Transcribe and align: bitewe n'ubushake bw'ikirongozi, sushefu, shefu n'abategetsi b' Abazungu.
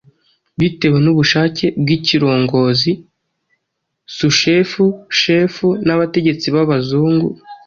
bitewe 0.59 0.97
n'ubushake 1.01 1.65
bw'ikirongozi, 1.81 2.91
sushefu, 4.15 4.83
shefu 5.19 5.67
n'abategetsi 5.85 6.47
b' 6.53 6.61
Abazungu. 6.63 7.27